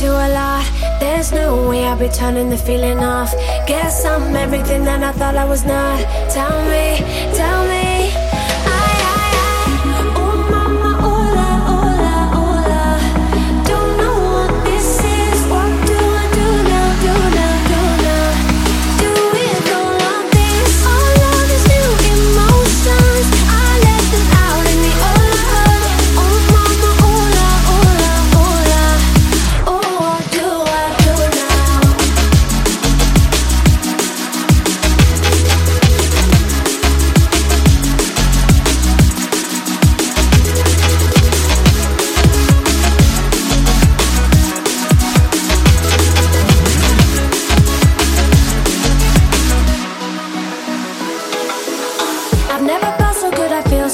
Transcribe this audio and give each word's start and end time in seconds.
to 0.00 0.08
a 0.08 0.28
lot. 0.32 0.64
There's 0.98 1.30
no 1.30 1.68
way 1.68 1.84
I'll 1.84 1.98
be 1.98 2.08
turning 2.08 2.48
the 2.48 2.56
feeling 2.56 3.00
off. 3.00 3.32
Guess 3.66 4.06
I'm 4.06 4.34
everything 4.34 4.84
that 4.84 5.02
I 5.02 5.12
thought 5.12 5.36
I 5.36 5.44
was 5.44 5.64
not. 5.64 5.98
Tell 6.30 6.56
me, 6.70 6.96
tell 7.36 7.68
me. 7.68 7.89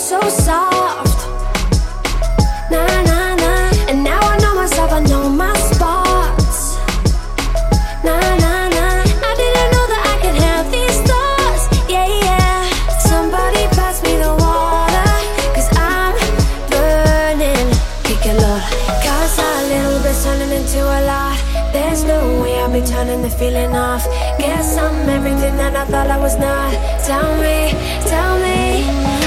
So 0.06 0.20
soft. 0.28 1.26
Nah, 2.70 2.86
nah, 3.10 3.34
nah. 3.34 3.90
And 3.90 4.04
now 4.04 4.20
I 4.22 4.38
know 4.38 4.54
myself, 4.54 4.92
I 4.92 5.00
know 5.00 5.28
my 5.28 5.52
spots. 5.70 6.78
Nah, 8.06 8.22
nah, 8.38 8.68
nah. 8.76 9.02
I 9.02 9.32
didn't 9.40 9.70
know 9.74 9.84
that 9.90 10.02
I 10.06 10.16
could 10.22 10.38
have 10.46 10.70
these 10.70 10.98
thoughts. 11.10 11.64
Yeah, 11.90 12.06
yeah. 12.22 12.62
Somebody 13.10 13.66
pass 13.74 14.00
me 14.04 14.14
the 14.22 14.30
water, 14.30 15.10
cause 15.56 15.70
I'm 15.74 16.14
burning. 16.70 17.66
A 18.30 18.34
lot. 18.38 18.62
Cause 19.02 19.38
a 19.38 19.50
little 19.70 20.02
bit's 20.04 20.22
turning 20.22 20.52
into 20.54 20.82
a 20.86 21.00
lot. 21.02 21.36
There's 21.72 22.04
no 22.04 22.42
way 22.42 22.60
I'll 22.60 22.72
be 22.72 22.80
turning 22.80 23.22
the 23.22 23.30
feeling 23.30 23.74
off. 23.74 24.04
Guess 24.38 24.78
I'm 24.78 25.08
everything 25.10 25.56
that 25.56 25.74
I 25.74 25.84
thought 25.86 26.06
I 26.06 26.18
was 26.18 26.38
not. 26.38 26.70
Tell 27.02 27.26
me, 27.42 27.74
tell 28.06 28.38
me. 28.38 29.25